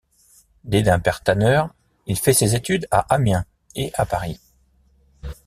[0.65, 1.69] Né d'un père tanneur,
[2.07, 4.39] il fait ses études à Amiens et à Paris.